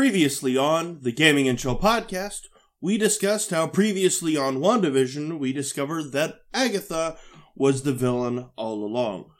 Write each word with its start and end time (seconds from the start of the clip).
Previously 0.00 0.56
on 0.56 1.00
the 1.02 1.12
Gaming 1.12 1.46
and 1.46 1.58
Chill 1.58 1.78
podcast, 1.78 2.46
we 2.80 2.96
discussed 2.96 3.50
how 3.50 3.66
previously 3.66 4.34
on 4.34 4.56
WandaVision 4.56 5.38
we 5.38 5.52
discovered 5.52 6.12
that 6.12 6.36
Agatha 6.54 7.18
was 7.54 7.82
the 7.82 7.92
villain 7.92 8.48
all 8.56 8.82
along. 8.82 9.30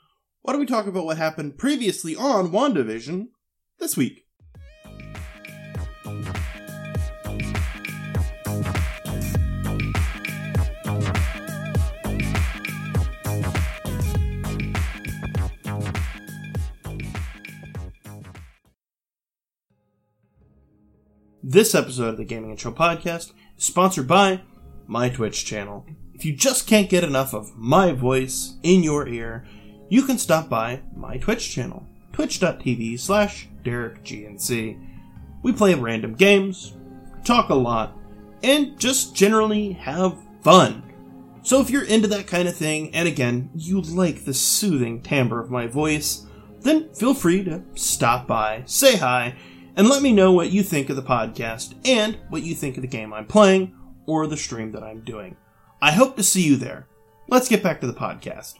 Why 0.43 0.53
don't 0.53 0.59
we 0.59 0.67
talk 0.67 0.85
about 0.85 1.05
what 1.05 1.17
happened 1.17 1.57
previously 1.57 2.15
on 2.15 2.51
WandaVision 2.51 3.29
this 3.79 3.97
week? 3.97 4.27
This 21.43 21.73
episode 21.73 22.09
of 22.09 22.17
the 22.17 22.23
Gaming 22.23 22.55
Chill 22.55 22.71
podcast 22.71 23.31
is 23.57 23.63
sponsored 23.63 24.07
by 24.07 24.41
my 24.85 25.09
Twitch 25.09 25.43
channel. 25.43 25.87
If 26.13 26.23
you 26.23 26.35
just 26.35 26.67
can't 26.67 26.87
get 26.87 27.03
enough 27.03 27.33
of 27.33 27.57
my 27.57 27.93
voice 27.93 28.57
in 28.61 28.83
your 28.83 29.07
ear, 29.07 29.47
you 29.89 30.03
can 30.03 30.19
stop 30.19 30.49
by 30.49 30.81
my 30.95 31.17
Twitch 31.17 31.49
channel, 31.49 31.87
twitch.tv 32.13 32.99
slash 32.99 33.49
DerrickGNC. 33.63 34.87
We 35.41 35.51
play 35.51 35.73
random 35.73 36.13
games, 36.13 36.75
talk 37.23 37.49
a 37.49 37.55
lot, 37.55 37.97
and 38.43 38.79
just 38.79 39.15
generally 39.15 39.71
have 39.71 40.19
fun. 40.43 40.83
So 41.41 41.59
if 41.59 41.71
you're 41.71 41.85
into 41.85 42.07
that 42.09 42.27
kind 42.27 42.47
of 42.47 42.55
thing, 42.55 42.93
and 42.93 43.07
again, 43.07 43.49
you 43.55 43.81
like 43.81 44.25
the 44.25 44.35
soothing 44.35 45.01
timbre 45.01 45.39
of 45.39 45.49
my 45.49 45.65
voice, 45.65 46.27
then 46.59 46.93
feel 46.93 47.15
free 47.15 47.43
to 47.45 47.63
stop 47.73 48.27
by, 48.27 48.61
say 48.67 48.97
hi, 48.97 49.33
and 49.75 49.87
let 49.87 50.01
me 50.01 50.11
know 50.11 50.31
what 50.31 50.51
you 50.51 50.63
think 50.63 50.89
of 50.89 50.95
the 50.95 51.01
podcast 51.01 51.75
and 51.85 52.17
what 52.29 52.43
you 52.43 52.53
think 52.53 52.77
of 52.77 52.81
the 52.81 52.87
game 52.87 53.13
I'm 53.13 53.25
playing 53.25 53.75
or 54.05 54.27
the 54.27 54.37
stream 54.37 54.71
that 54.73 54.83
I'm 54.83 55.01
doing. 55.01 55.37
I 55.81 55.91
hope 55.91 56.15
to 56.17 56.23
see 56.23 56.41
you 56.41 56.57
there. 56.57 56.87
Let's 57.27 57.47
get 57.47 57.63
back 57.63 57.81
to 57.81 57.87
the 57.87 57.93
podcast. 57.93 58.55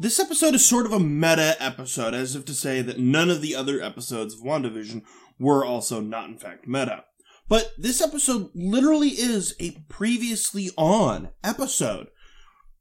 This 0.00 0.20
episode 0.20 0.54
is 0.54 0.64
sort 0.64 0.86
of 0.86 0.92
a 0.92 1.00
meta 1.00 1.56
episode, 1.58 2.14
as 2.14 2.36
if 2.36 2.44
to 2.44 2.54
say 2.54 2.82
that 2.82 3.00
none 3.00 3.30
of 3.30 3.42
the 3.42 3.56
other 3.56 3.82
episodes 3.82 4.34
of 4.34 4.40
WandaVision 4.40 5.02
were 5.40 5.64
also 5.64 6.00
not 6.00 6.28
in 6.28 6.38
fact 6.38 6.68
meta. 6.68 7.04
But 7.48 7.72
this 7.76 8.00
episode 8.00 8.50
literally 8.54 9.08
is 9.08 9.56
a 9.58 9.72
previously 9.88 10.70
on 10.76 11.30
episode, 11.42 12.08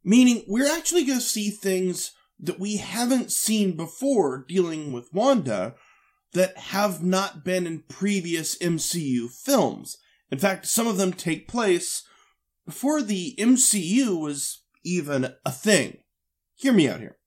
meaning 0.04 0.44
we're 0.48 0.72
actually 0.72 1.06
going 1.06 1.20
to 1.20 1.26
see 1.26 1.50
things 1.50 2.14
that 2.40 2.60
we 2.60 2.78
haven't 2.78 3.32
seen 3.32 3.76
before 3.76 4.46
dealing 4.48 4.92
with 4.92 5.12
Wanda 5.12 5.74
that 6.34 6.58
have 6.58 7.04
not 7.04 7.44
been 7.44 7.66
in 7.66 7.84
previous 7.88 8.58
MCU 8.58 9.30
films. 9.30 9.98
In 10.30 10.38
fact, 10.38 10.66
some 10.66 10.88
of 10.88 10.98
them 10.98 11.14
take 11.14 11.48
place 11.48 12.04
before 12.66 13.02
the 13.02 13.36
MCU 13.40 14.20
was 14.20 14.64
even 14.84 15.34
a 15.46 15.52
thing. 15.52 16.00
Hear 16.56 16.74
me 16.74 16.90
out 16.90 17.00
here. 17.00 17.18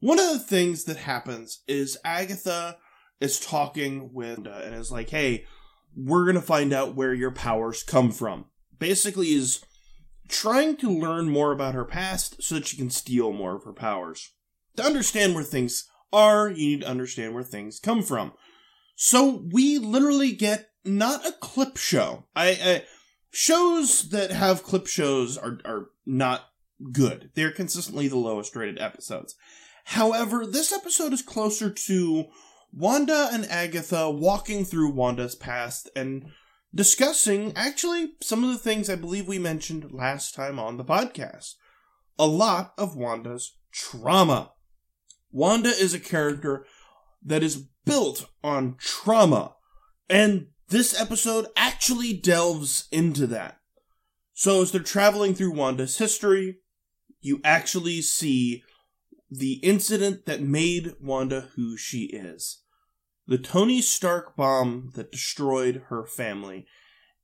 One 0.00 0.18
of 0.18 0.32
the 0.32 0.38
things 0.38 0.84
that 0.84 0.98
happens 0.98 1.62
is 1.66 1.98
Agatha 2.04 2.78
is 3.20 3.40
talking 3.40 4.12
with 4.12 4.46
and 4.46 4.74
is 4.74 4.92
like, 4.92 5.10
"Hey, 5.10 5.46
we're 5.96 6.24
going 6.24 6.34
to 6.34 6.42
find 6.42 6.72
out 6.72 6.94
where 6.94 7.14
your 7.14 7.30
powers 7.30 7.82
come 7.82 8.12
from." 8.12 8.46
Basically 8.78 9.32
is 9.32 9.64
trying 10.28 10.76
to 10.78 10.90
learn 10.90 11.28
more 11.28 11.52
about 11.52 11.74
her 11.74 11.84
past 11.84 12.42
so 12.42 12.56
that 12.56 12.66
she 12.66 12.76
can 12.76 12.90
steal 12.90 13.32
more 13.32 13.56
of 13.56 13.64
her 13.64 13.72
powers. 13.72 14.30
To 14.76 14.84
understand 14.84 15.34
where 15.34 15.44
things 15.44 15.88
are, 16.12 16.48
you 16.50 16.68
need 16.68 16.80
to 16.82 16.88
understand 16.88 17.34
where 17.34 17.42
things 17.42 17.80
come 17.80 18.02
from. 18.02 18.32
So 18.94 19.44
we 19.52 19.78
literally 19.78 20.32
get 20.32 20.70
not 20.84 21.26
a 21.26 21.32
clip 21.32 21.76
show. 21.76 22.26
I, 22.34 22.48
I 22.48 22.84
shows 23.30 24.10
that 24.10 24.30
have 24.30 24.62
clip 24.62 24.86
shows 24.86 25.36
are 25.36 25.58
are 25.64 25.86
not 26.06 26.50
good. 26.92 27.30
They're 27.34 27.50
consistently 27.50 28.08
the 28.08 28.16
lowest 28.16 28.54
rated 28.54 28.80
episodes. 28.80 29.34
However, 29.86 30.46
this 30.46 30.72
episode 30.72 31.12
is 31.12 31.22
closer 31.22 31.70
to 31.70 32.24
Wanda 32.72 33.28
and 33.32 33.44
Agatha 33.46 34.10
walking 34.10 34.64
through 34.64 34.92
Wanda's 34.92 35.34
past 35.34 35.90
and 35.94 36.26
discussing 36.74 37.52
actually 37.54 38.14
some 38.20 38.42
of 38.42 38.50
the 38.50 38.58
things 38.58 38.88
I 38.88 38.96
believe 38.96 39.28
we 39.28 39.38
mentioned 39.38 39.92
last 39.92 40.34
time 40.34 40.58
on 40.58 40.76
the 40.76 40.84
podcast. 40.84 41.54
A 42.18 42.26
lot 42.26 42.72
of 42.78 42.96
Wanda's 42.96 43.56
trauma. 43.72 44.52
Wanda 45.30 45.68
is 45.68 45.94
a 45.94 46.00
character 46.00 46.64
that 47.24 47.42
is 47.42 47.66
built 47.84 48.26
on 48.42 48.76
trauma. 48.78 49.54
And 50.08 50.48
this 50.68 50.98
episode 50.98 51.46
actually 51.56 52.12
delves 52.12 52.88
into 52.90 53.26
that. 53.28 53.58
So 54.32 54.62
as 54.62 54.72
they're 54.72 54.82
traveling 54.82 55.34
through 55.34 55.52
Wanda's 55.52 55.98
history, 55.98 56.58
you 57.20 57.40
actually 57.44 58.02
see 58.02 58.62
the 59.30 59.54
incident 59.62 60.26
that 60.26 60.42
made 60.42 60.94
Wanda 61.00 61.48
who 61.56 61.76
she 61.76 62.04
is. 62.04 62.62
The 63.26 63.38
Tony 63.38 63.80
Stark 63.80 64.36
bomb 64.36 64.92
that 64.94 65.12
destroyed 65.12 65.84
her 65.88 66.04
family 66.04 66.66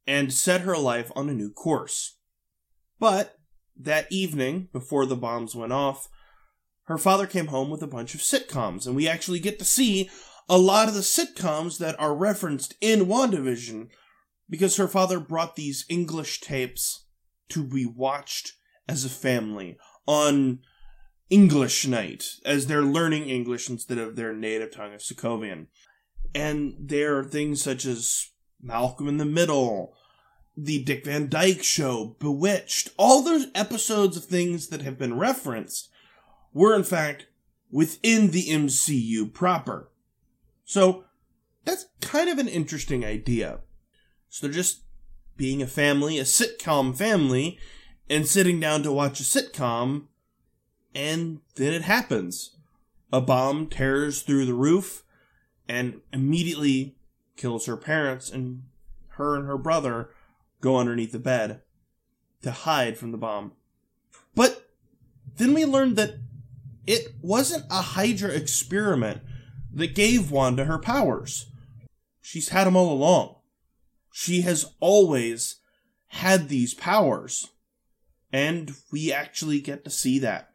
and 0.06 0.32
set 0.32 0.62
her 0.62 0.76
life 0.76 1.12
on 1.14 1.28
a 1.28 1.34
new 1.34 1.52
course. 1.52 2.16
But 2.98 3.36
that 3.76 4.10
evening, 4.10 4.68
before 4.72 5.06
the 5.06 5.16
bombs 5.16 5.54
went 5.54 5.72
off, 5.72 6.08
her 6.90 6.98
father 6.98 7.26
came 7.26 7.48
home 7.48 7.70
with 7.70 7.82
a 7.82 7.86
bunch 7.86 8.14
of 8.14 8.20
sitcoms, 8.20 8.86
and 8.86 8.96
we 8.96 9.08
actually 9.08 9.40
get 9.40 9.58
to 9.58 9.64
see 9.64 10.10
a 10.48 10.58
lot 10.58 10.88
of 10.88 10.94
the 10.94 11.00
sitcoms 11.00 11.78
that 11.78 11.98
are 12.00 12.14
referenced 12.14 12.74
in 12.80 13.06
WandaVision 13.06 13.88
because 14.48 14.76
her 14.76 14.88
father 14.88 15.20
brought 15.20 15.56
these 15.56 15.84
English 15.88 16.40
tapes 16.40 17.06
to 17.48 17.62
be 17.62 17.86
watched 17.86 18.54
as 18.88 19.04
a 19.04 19.08
family 19.08 19.78
on 20.06 20.58
English 21.30 21.86
night 21.86 22.24
as 22.44 22.66
they're 22.66 22.82
learning 22.82 23.28
English 23.28 23.70
instead 23.70 23.98
of 23.98 24.16
their 24.16 24.34
native 24.34 24.72
tongue 24.72 24.92
of 24.92 25.00
Sokovian. 25.00 25.68
And 26.34 26.74
there 26.80 27.16
are 27.18 27.24
things 27.24 27.62
such 27.62 27.86
as 27.86 28.30
Malcolm 28.60 29.08
in 29.08 29.18
the 29.18 29.24
Middle, 29.24 29.94
the 30.56 30.82
Dick 30.82 31.04
Van 31.04 31.28
Dyke 31.28 31.62
Show, 31.62 32.16
Bewitched, 32.18 32.90
all 32.96 33.22
those 33.22 33.46
episodes 33.54 34.16
of 34.16 34.24
things 34.24 34.68
that 34.68 34.82
have 34.82 34.98
been 34.98 35.16
referenced 35.16 35.88
were 36.52 36.74
in 36.74 36.84
fact 36.84 37.26
within 37.70 38.30
the 38.30 38.48
MCU 38.48 39.32
proper. 39.32 39.90
So 40.64 41.04
that's 41.64 41.86
kind 42.00 42.28
of 42.28 42.38
an 42.38 42.48
interesting 42.48 43.04
idea. 43.04 43.60
So 44.28 44.46
they're 44.46 44.54
just 44.54 44.82
being 45.36 45.62
a 45.62 45.66
family, 45.66 46.18
a 46.18 46.24
sitcom 46.24 46.96
family, 46.96 47.58
and 48.08 48.26
sitting 48.26 48.60
down 48.60 48.82
to 48.82 48.92
watch 48.92 49.20
a 49.20 49.22
sitcom, 49.22 50.06
and 50.94 51.40
then 51.56 51.72
it 51.72 51.82
happens. 51.82 52.56
A 53.12 53.20
bomb 53.20 53.68
tears 53.68 54.22
through 54.22 54.46
the 54.46 54.54
roof 54.54 55.02
and 55.68 56.00
immediately 56.12 56.96
kills 57.36 57.66
her 57.66 57.76
parents, 57.76 58.30
and 58.30 58.64
her 59.10 59.36
and 59.36 59.46
her 59.46 59.58
brother 59.58 60.10
go 60.60 60.76
underneath 60.76 61.12
the 61.12 61.18
bed 61.18 61.62
to 62.42 62.50
hide 62.50 62.98
from 62.98 63.12
the 63.12 63.18
bomb. 63.18 63.52
But 64.34 64.68
then 65.36 65.54
we 65.54 65.64
learned 65.64 65.96
that 65.96 66.16
it 66.86 67.14
wasn't 67.22 67.66
a 67.70 67.82
Hydra 67.82 68.30
experiment 68.30 69.22
that 69.72 69.94
gave 69.94 70.30
Wanda 70.30 70.64
her 70.64 70.78
powers. 70.78 71.46
She's 72.20 72.50
had 72.50 72.66
them 72.66 72.76
all 72.76 72.92
along. 72.92 73.36
She 74.12 74.42
has 74.42 74.74
always 74.80 75.56
had 76.08 76.48
these 76.48 76.74
powers. 76.74 77.48
And 78.32 78.74
we 78.92 79.12
actually 79.12 79.60
get 79.60 79.84
to 79.84 79.90
see 79.90 80.18
that. 80.20 80.50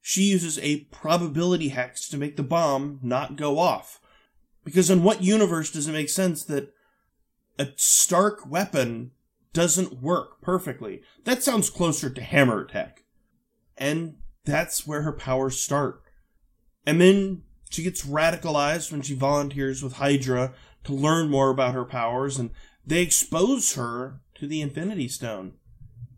She 0.00 0.22
uses 0.22 0.58
a 0.58 0.84
probability 0.90 1.68
hex 1.68 2.08
to 2.08 2.18
make 2.18 2.36
the 2.36 2.42
bomb 2.42 2.98
not 3.02 3.36
go 3.36 3.58
off. 3.58 4.00
Because 4.64 4.90
in 4.90 5.02
what 5.02 5.22
universe 5.22 5.70
does 5.70 5.88
it 5.88 5.92
make 5.92 6.08
sense 6.08 6.44
that 6.44 6.72
a 7.58 7.68
Stark 7.76 8.48
weapon 8.48 9.12
doesn't 9.52 10.02
work 10.02 10.40
perfectly? 10.40 11.02
That 11.24 11.42
sounds 11.42 11.70
closer 11.70 12.10
to 12.10 12.20
hammer 12.20 12.64
tech. 12.64 13.02
And 13.76 14.16
that's 14.44 14.86
where 14.86 15.02
her 15.02 15.12
powers 15.12 15.60
start. 15.60 16.02
And 16.86 17.00
then 17.00 17.42
she 17.70 17.82
gets 17.82 18.04
radicalized 18.04 18.90
when 18.90 19.02
she 19.02 19.14
volunteers 19.14 19.82
with 19.82 19.94
Hydra 19.94 20.52
to 20.84 20.92
learn 20.92 21.30
more 21.30 21.50
about 21.50 21.74
her 21.74 21.84
powers, 21.84 22.38
and 22.38 22.50
they 22.86 23.02
expose 23.02 23.74
her 23.74 24.20
to 24.34 24.46
the 24.46 24.60
Infinity 24.60 25.08
Stone, 25.08 25.54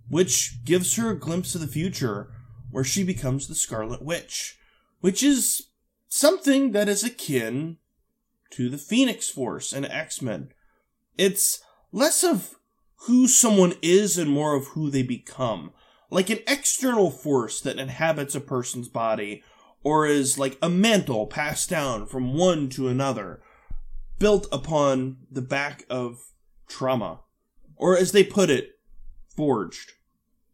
which 0.09 0.65
gives 0.65 0.97
her 0.97 1.11
a 1.11 1.19
glimpse 1.19 1.55
of 1.55 1.61
the 1.61 1.67
future 1.67 2.32
where 2.71 2.85
she 2.85 3.05
becomes 3.05 3.47
the 3.47 3.55
Scarlet 3.55 4.03
Witch, 4.03 4.59
which 5.00 5.23
is 5.23 5.69
something 6.09 6.73
that 6.73 6.88
is 6.88 7.05
akin 7.05 7.77
to 8.50 8.70
the 8.70 8.79
Phoenix 8.79 9.29
Force 9.29 9.73
and 9.73 9.85
X 9.87 10.23
Men. 10.23 10.50
It's 11.19 11.62
less 11.93 12.25
of 12.25 12.56
who 13.06 13.29
someone 13.29 13.75
is 13.82 14.17
and 14.17 14.31
more 14.31 14.56
of 14.56 14.69
who 14.69 14.91
they 14.91 15.03
become 15.03 15.73
like 16.11 16.31
an 16.31 16.41
external 16.47 17.11
force 17.11 17.61
that 17.61 17.79
inhabits 17.79 18.35
a 18.35 18.41
person's 18.41 18.89
body, 18.89 19.43
or 19.83 20.06
is 20.06 20.39
like 20.39 20.56
a 20.62 20.69
mantle 20.69 21.27
passed 21.27 21.69
down 21.71 22.06
from 22.06 22.35
one 22.35 22.69
to 22.71 22.89
another. 22.89 23.43
built 24.19 24.47
upon 24.53 25.19
the 25.31 25.43
back 25.43 25.85
of 25.91 26.31
trauma. 26.69 27.21
Or 27.77 27.97
as 27.97 28.12
they 28.12 28.25
put 28.25 28.51
it, 28.51 28.71
forged. 29.37 29.93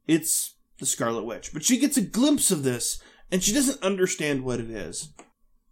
It's 0.06 0.56
the 0.78 0.86
Scarlet 0.86 1.24
Witch. 1.24 1.52
But 1.52 1.64
she 1.64 1.78
gets 1.78 1.96
a 1.96 2.02
glimpse 2.02 2.50
of 2.50 2.62
this 2.62 3.02
and 3.30 3.42
she 3.42 3.52
doesn't 3.52 3.82
understand 3.82 4.42
what 4.44 4.60
it 4.60 4.70
is. 4.70 5.12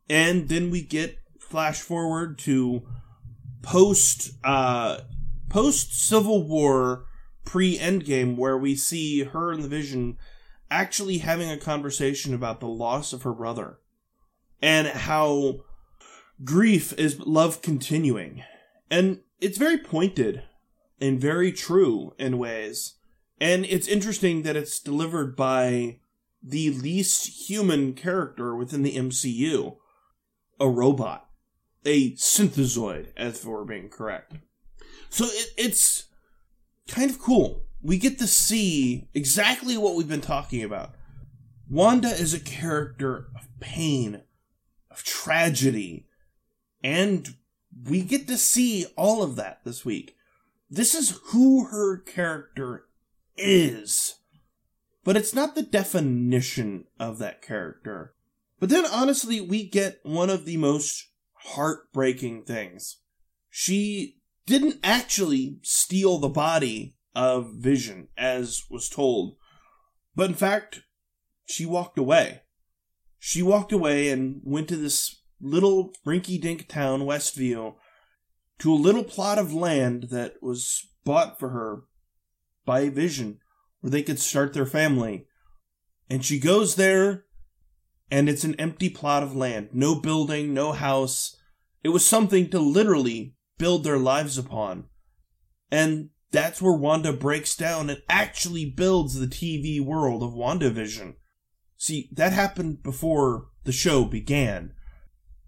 And 0.08 0.48
then 0.48 0.70
we 0.70 0.82
get 0.82 1.18
flash 1.40 1.80
forward 1.80 2.38
to 2.40 2.86
post 3.62 4.32
uh 4.44 4.98
post 5.48 5.98
Civil 5.98 6.46
War 6.46 7.06
pre 7.48 7.78
Endgame 7.78 8.36
where 8.36 8.58
we 8.58 8.76
see 8.76 9.24
her 9.24 9.50
and 9.50 9.64
the 9.64 9.68
Vision 9.68 10.18
actually 10.70 11.18
having 11.18 11.50
a 11.50 11.56
conversation 11.56 12.34
about 12.34 12.60
the 12.60 12.68
loss 12.68 13.14
of 13.14 13.22
her 13.22 13.32
brother 13.32 13.78
and 14.60 14.86
how 14.86 15.60
grief 16.44 16.92
is 16.98 17.18
love 17.20 17.62
continuing. 17.62 18.44
And 18.90 19.20
it's 19.40 19.56
very 19.56 19.78
pointed 19.78 20.42
and 21.00 21.18
very 21.18 21.50
true 21.50 22.14
in 22.18 22.36
ways. 22.36 22.96
And 23.40 23.64
it's 23.64 23.88
interesting 23.88 24.42
that 24.42 24.56
it's 24.56 24.78
delivered 24.78 25.34
by 25.34 26.00
the 26.42 26.68
least 26.68 27.48
human 27.48 27.94
character 27.94 28.54
within 28.54 28.82
the 28.82 28.96
MCU 28.96 29.76
a 30.60 30.68
robot, 30.68 31.30
a 31.86 32.12
synthezoid, 32.12 33.06
as 33.16 33.42
we're 33.46 33.64
being 33.64 33.88
correct. 33.88 34.34
So 35.08 35.24
it, 35.24 35.54
it's 35.56 36.07
kind 36.88 37.10
of 37.10 37.20
cool. 37.20 37.64
We 37.80 37.98
get 37.98 38.18
to 38.18 38.26
see 38.26 39.08
exactly 39.14 39.76
what 39.76 39.94
we've 39.94 40.08
been 40.08 40.20
talking 40.20 40.64
about. 40.64 40.94
Wanda 41.70 42.08
is 42.08 42.34
a 42.34 42.40
character 42.40 43.28
of 43.36 43.48
pain, 43.60 44.22
of 44.90 45.04
tragedy, 45.04 46.06
and 46.82 47.34
we 47.84 48.02
get 48.02 48.26
to 48.28 48.38
see 48.38 48.86
all 48.96 49.22
of 49.22 49.36
that 49.36 49.60
this 49.64 49.84
week. 49.84 50.16
This 50.70 50.94
is 50.94 51.20
who 51.26 51.66
her 51.66 51.98
character 51.98 52.86
is. 53.36 54.16
But 55.04 55.16
it's 55.16 55.34
not 55.34 55.54
the 55.54 55.62
definition 55.62 56.84
of 56.98 57.18
that 57.18 57.40
character. 57.40 58.14
But 58.60 58.68
then 58.68 58.84
honestly, 58.84 59.40
we 59.40 59.64
get 59.66 60.00
one 60.02 60.28
of 60.28 60.44
the 60.44 60.56
most 60.56 61.08
heartbreaking 61.32 62.42
things. 62.44 62.98
She 63.48 64.17
didn't 64.48 64.80
actually 64.82 65.58
steal 65.62 66.18
the 66.18 66.28
body 66.28 66.96
of 67.14 67.52
Vision, 67.54 68.08
as 68.16 68.64
was 68.70 68.88
told, 68.88 69.36
but 70.16 70.30
in 70.30 70.34
fact, 70.34 70.82
she 71.46 71.64
walked 71.64 71.98
away. 71.98 72.42
She 73.18 73.42
walked 73.42 73.72
away 73.72 74.10
and 74.10 74.40
went 74.42 74.68
to 74.68 74.76
this 74.76 75.22
little 75.40 75.92
rinky 76.06 76.40
dink 76.40 76.66
town, 76.68 77.02
Westview, 77.02 77.74
to 78.58 78.72
a 78.72 78.74
little 78.74 79.04
plot 79.04 79.38
of 79.38 79.52
land 79.54 80.08
that 80.10 80.42
was 80.42 80.88
bought 81.04 81.38
for 81.38 81.50
her 81.50 81.82
by 82.64 82.88
Vision, 82.88 83.38
where 83.80 83.90
they 83.90 84.02
could 84.02 84.18
start 84.18 84.52
their 84.52 84.66
family. 84.66 85.26
And 86.10 86.24
she 86.24 86.40
goes 86.40 86.76
there, 86.76 87.24
and 88.10 88.28
it's 88.28 88.44
an 88.44 88.54
empty 88.56 88.88
plot 88.88 89.22
of 89.22 89.36
land. 89.36 89.70
No 89.72 90.00
building, 90.00 90.54
no 90.54 90.72
house. 90.72 91.36
It 91.84 91.90
was 91.90 92.04
something 92.04 92.50
to 92.50 92.58
literally 92.58 93.36
build 93.58 93.84
their 93.84 93.98
lives 93.98 94.38
upon. 94.38 94.84
And 95.70 96.10
that's 96.30 96.62
where 96.62 96.74
Wanda 96.74 97.12
breaks 97.12 97.56
down 97.56 97.90
and 97.90 98.02
actually 98.08 98.64
builds 98.64 99.18
the 99.18 99.26
TV 99.26 99.80
world 99.80 100.22
of 100.22 100.32
WandaVision. 100.32 101.14
See, 101.76 102.08
that 102.12 102.32
happened 102.32 102.82
before 102.82 103.48
the 103.64 103.72
show 103.72 104.04
began. 104.04 104.72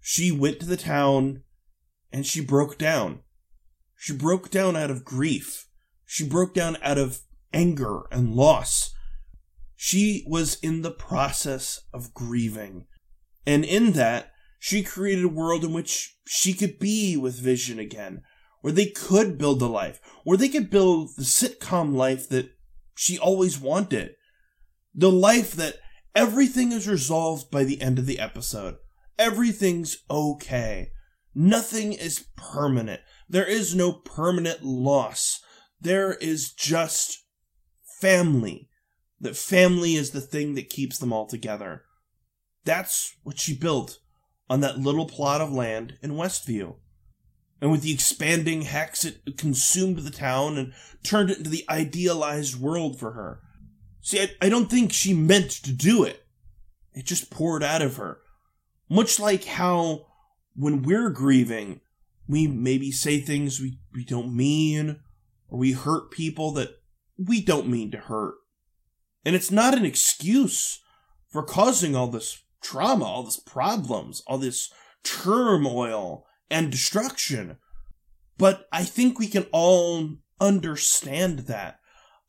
She 0.00 0.30
went 0.30 0.60
to 0.60 0.66
the 0.66 0.76
town 0.76 1.42
and 2.12 2.26
she 2.26 2.40
broke 2.40 2.78
down. 2.78 3.20
She 3.96 4.14
broke 4.14 4.50
down 4.50 4.76
out 4.76 4.90
of 4.90 5.04
grief. 5.04 5.66
She 6.06 6.26
broke 6.26 6.54
down 6.54 6.78
out 6.82 6.98
of 6.98 7.20
anger 7.52 8.02
and 8.10 8.34
loss. 8.34 8.94
She 9.76 10.24
was 10.26 10.56
in 10.56 10.82
the 10.82 10.90
process 10.90 11.80
of 11.92 12.14
grieving. 12.14 12.86
And 13.46 13.64
in 13.64 13.92
that, 13.92 14.30
she 14.62 14.82
created 14.82 15.24
a 15.24 15.28
world 15.28 15.64
in 15.64 15.72
which 15.72 16.18
she 16.26 16.52
could 16.52 16.78
be 16.78 17.16
with 17.16 17.40
Vision 17.40 17.78
again, 17.78 18.20
where 18.60 18.74
they 18.74 18.86
could 18.86 19.38
build 19.38 19.60
a 19.62 19.66
life, 19.66 20.00
where 20.22 20.36
they 20.36 20.50
could 20.50 20.68
build 20.68 21.08
the 21.16 21.22
sitcom 21.22 21.94
life 21.94 22.28
that 22.28 22.50
she 22.94 23.18
always 23.18 23.58
wanted. 23.58 24.10
The 24.94 25.10
life 25.10 25.52
that 25.52 25.76
everything 26.14 26.72
is 26.72 26.86
resolved 26.86 27.50
by 27.50 27.64
the 27.64 27.80
end 27.80 27.98
of 27.98 28.04
the 28.04 28.18
episode. 28.18 28.76
Everything's 29.18 29.96
okay. 30.10 30.90
Nothing 31.34 31.94
is 31.94 32.26
permanent. 32.36 33.00
There 33.30 33.46
is 33.46 33.74
no 33.74 33.92
permanent 33.92 34.62
loss. 34.62 35.40
There 35.80 36.12
is 36.12 36.52
just 36.52 37.24
family. 37.98 38.68
That 39.20 39.36
family 39.36 39.94
is 39.94 40.10
the 40.10 40.20
thing 40.20 40.54
that 40.56 40.68
keeps 40.68 40.98
them 40.98 41.14
all 41.14 41.26
together. 41.26 41.84
That's 42.66 43.16
what 43.22 43.38
she 43.38 43.56
built 43.56 44.00
on 44.50 44.61
that 44.61 44.81
little 44.81 45.06
plot 45.06 45.41
of 45.41 45.52
land 45.52 45.97
in 46.02 46.11
Westview. 46.11 46.75
And 47.61 47.70
with 47.70 47.82
the 47.82 47.93
expanding 47.93 48.62
hex, 48.62 49.05
it 49.05 49.38
consumed 49.38 49.99
the 49.99 50.11
town 50.11 50.58
and 50.58 50.73
turned 51.05 51.31
it 51.31 51.38
into 51.38 51.50
the 51.50 51.64
idealized 51.69 52.61
world 52.61 52.99
for 52.99 53.12
her. 53.12 53.41
See, 54.00 54.20
I, 54.20 54.31
I 54.43 54.49
don't 54.49 54.69
think 54.69 54.93
she 54.93 55.14
meant 55.14 55.50
to 55.50 55.73
do 55.73 56.02
it. 56.02 56.25
It 56.93 57.05
just 57.05 57.31
poured 57.31 57.62
out 57.62 57.81
of 57.81 57.97
her. 57.97 58.19
Much 58.88 59.20
like 59.20 59.44
how 59.44 60.06
when 60.56 60.82
we're 60.82 61.11
grieving, 61.11 61.81
we 62.26 62.49
maybe 62.49 62.91
say 62.91 63.20
things 63.20 63.61
we, 63.61 63.79
we 63.94 64.05
don't 64.05 64.35
mean, 64.35 64.99
or 65.49 65.58
we 65.58 65.73
hurt 65.73 66.11
people 66.11 66.50
that 66.53 66.70
we 67.17 67.41
don't 67.41 67.69
mean 67.69 67.93
to 67.93 67.99
hurt. 67.99 68.35
And 69.25 69.37
it's 69.37 69.50
not 69.53 69.76
an 69.76 69.85
excuse 69.85 70.81
for 71.29 71.44
causing 71.44 71.94
all 71.94 72.08
this 72.08 72.43
trauma, 72.60 73.04
all 73.04 73.22
this 73.22 73.38
problems, 73.38 74.22
all 74.26 74.38
this 74.38 74.72
turmoil 75.02 76.26
and 76.50 76.70
destruction. 76.70 77.56
But 78.38 78.66
I 78.72 78.84
think 78.84 79.18
we 79.18 79.26
can 79.26 79.46
all 79.52 80.16
understand 80.40 81.40
that 81.40 81.78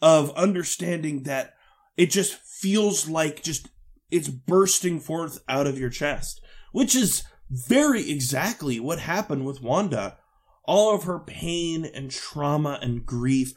of 0.01 0.35
understanding 0.35 1.23
that 1.23 1.53
it 1.97 2.09
just 2.09 2.33
feels 2.35 3.07
like 3.07 3.43
just 3.43 3.69
it's 4.09 4.27
bursting 4.27 4.99
forth 4.99 5.39
out 5.47 5.67
of 5.67 5.79
your 5.79 5.89
chest, 5.89 6.41
which 6.71 6.95
is 6.95 7.23
very 7.49 8.09
exactly 8.09 8.79
what 8.79 8.99
happened 8.99 9.45
with 9.45 9.61
Wanda. 9.61 10.17
All 10.65 10.93
of 10.93 11.03
her 11.03 11.19
pain 11.19 11.85
and 11.85 12.11
trauma 12.11 12.79
and 12.81 13.05
grief 13.05 13.53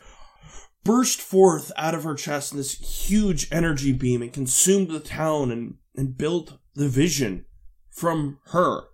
burst 0.84 1.20
forth 1.20 1.72
out 1.76 1.94
of 1.94 2.04
her 2.04 2.14
chest 2.14 2.52
in 2.52 2.58
this 2.58 3.06
huge 3.06 3.48
energy 3.50 3.92
beam 3.92 4.22
and 4.22 4.32
consumed 4.32 4.88
the 4.88 5.00
town 5.00 5.50
and, 5.50 5.74
and 5.96 6.16
built 6.16 6.58
the 6.74 6.88
vision 6.88 7.46
from 7.90 8.38
her. 8.46 8.84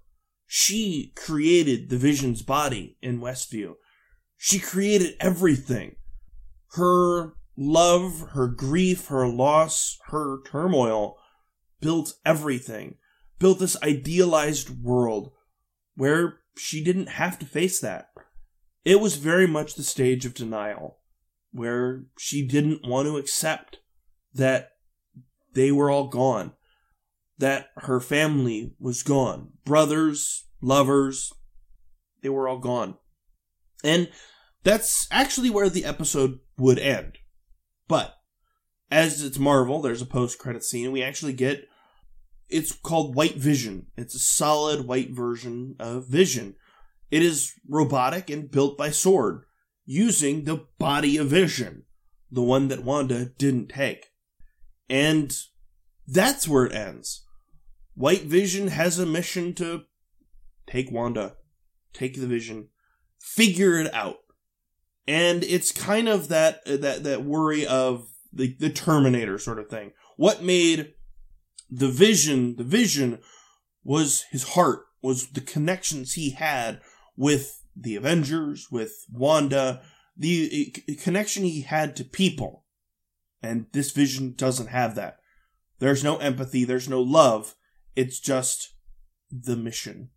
She 0.46 1.12
created 1.16 1.88
the 1.88 1.99
vision's 1.99 2.42
body 2.42 2.96
in 3.00 3.20
Westview. 3.20 3.75
She 4.37 4.58
created 4.58 5.16
everything. 5.20 5.96
Her 6.72 7.34
love, 7.56 8.30
her 8.32 8.49
grief, 8.49 9.06
her 9.08 9.28
loss, 9.28 9.99
her 10.06 10.38
turmoil 10.44 11.16
built 11.80 12.14
everything 12.25 12.96
built 13.40 13.58
this 13.58 13.82
idealized 13.82 14.70
world 14.84 15.32
where 15.96 16.38
she 16.56 16.84
didn't 16.84 17.08
have 17.08 17.38
to 17.40 17.46
face 17.46 17.80
that. 17.80 18.10
It 18.84 19.00
was 19.00 19.16
very 19.16 19.49
much 19.49 19.75
the 19.75 19.82
stage 19.82 20.25
of 20.25 20.34
denial, 20.34 20.99
where 21.50 22.04
she 22.16 22.46
didn't 22.46 22.87
want 22.87 23.08
to 23.08 23.16
accept 23.16 23.78
that 24.32 24.70
they 25.54 25.72
were 25.72 25.90
all 25.90 26.06
gone, 26.06 26.52
that 27.40 27.68
her 27.78 28.00
family 28.00 28.75
was 28.78 29.02
gone, 29.02 29.50
brothers, 29.64 30.47
lovers, 30.61 31.32
they 32.23 32.28
were 32.28 32.47
all 32.47 32.59
gone. 32.59 32.97
And 33.82 34.11
that's 34.62 35.06
actually 35.11 35.50
where 35.50 35.70
the 35.70 35.85
episode 35.85 36.38
would 36.59 36.78
end. 36.78 37.18
But 37.88 38.14
as 38.90 39.25
it's 39.25 39.38
Marvel, 39.38 39.80
there's 39.80 40.02
a 40.02 40.06
post 40.06 40.38
credit 40.38 40.62
scene. 40.62 40.92
We 40.92 41.02
actually 41.02 41.32
get 41.32 41.64
it's 42.50 42.73
called 42.73 43.14
White 43.14 43.37
Vision. 43.37 43.87
It's 43.97 44.14
a 44.14 44.18
solid 44.18 44.87
white 44.87 45.11
version 45.11 45.76
of 45.78 46.09
Vision. 46.09 46.56
It 47.11 47.23
is 47.23 47.52
robotic 47.68 48.28
and 48.28 48.50
built 48.50 48.76
by 48.76 48.90
Sword, 48.90 49.44
using 49.87 50.44
the 50.44 50.66
body 50.78 51.16
of 51.16 51.28
Vision, 51.28 51.85
the 52.30 52.42
one 52.42 52.68
that 52.68 52.85
Wanda 52.85 53.26
didn't 53.38 53.68
take. 53.68 54.06
And 54.88 55.32
that's 56.06 56.49
where 56.49 56.66
it 56.66 56.75
ends. 56.75 57.25
White 58.00 58.23
Vision 58.23 58.69
has 58.69 58.99
a 58.99 59.04
mission 59.04 59.52
to 59.57 59.83
take 60.66 60.90
Wanda, 60.90 61.37
take 61.92 62.19
the 62.19 62.26
Vision, 62.26 62.69
figure 63.21 63.78
it 63.78 63.92
out. 63.92 64.21
And 65.07 65.45
it's 65.45 65.71
kind 65.71 66.09
of 66.09 66.28
that 66.28 66.61
uh, 66.66 66.78
that 66.78 67.04
that 67.04 67.25
worry 67.25 67.66
of 67.66 68.09
the, 68.33 68.57
the 68.59 68.71
Terminator 68.71 69.37
sort 69.38 69.59
of 69.59 69.69
thing. 69.69 69.92
What 70.16 70.42
made 70.42 70.95
the 71.71 71.90
vision, 71.90 72.57
the 72.57 72.64
vision 72.64 73.19
was 73.85 74.25
his 74.30 74.54
heart, 74.54 74.87
was 75.02 75.33
the 75.33 75.42
connections 75.42 76.14
he 76.14 76.30
had 76.30 76.80
with 77.19 77.64
the 77.76 77.97
Avengers, 77.97 78.69
with 78.71 79.04
Wanda, 79.12 79.83
the 80.16 80.75
uh, 80.88 80.92
connection 81.02 81.45
he 81.45 81.62
had 81.62 81.97
to 81.97 82.04
people. 82.04 82.64
And 83.42 83.66
this 83.73 83.90
vision 83.90 84.33
doesn't 84.38 84.69
have 84.69 84.95
that. 84.95 85.19
There's 85.80 86.02
no 86.02 86.16
empathy, 86.16 86.64
there's 86.64 86.88
no 86.88 87.02
love. 87.02 87.57
It's 87.97 88.20
just 88.20 88.75
the 89.30 89.56
mission. 89.56 90.11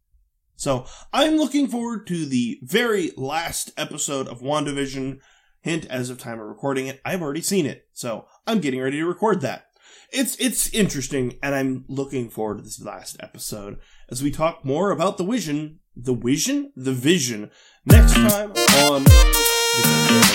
So 0.56 0.86
I'm 1.12 1.38
looking 1.38 1.68
forward 1.68 2.06
to 2.08 2.26
the 2.26 2.60
very 2.64 3.12
last 3.18 3.72
episode 3.78 4.28
of 4.28 4.42
WandaVision. 4.42 5.20
Hint, 5.62 5.86
as 5.86 6.10
of 6.10 6.20
time 6.20 6.42
of 6.42 6.48
recording 6.48 6.88
it, 6.88 7.00
I've 7.06 7.22
already 7.22 7.42
seen 7.42 7.66
it. 7.66 7.88
So 7.94 8.26
I'm 8.46 8.60
getting 8.60 8.82
ready 8.82 8.98
to 8.98 9.06
record 9.06 9.40
that. 9.42 9.68
It's 10.12 10.36
it's 10.36 10.72
interesting, 10.74 11.40
and 11.42 11.56
I'm 11.56 11.86
looking 11.88 12.30
forward 12.30 12.58
to 12.58 12.64
this 12.64 12.82
last 12.82 13.16
episode 13.20 13.80
as 14.10 14.22
we 14.22 14.30
talk 14.30 14.64
more 14.64 14.92
about 14.92 15.18
the 15.18 15.24
vision, 15.24 15.80
the 15.96 16.14
vision, 16.14 16.72
the 16.76 16.92
vision 16.92 17.50
next 17.86 18.14
time 18.14 18.52
on 18.52 19.06
the 19.06 19.10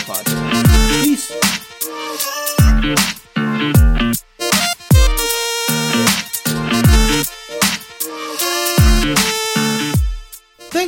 Podcast. 0.07 1.04
Peace. 1.04 1.30